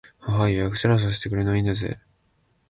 [0.17, 1.99] ははっ、予約すらさせてくれないんだぜ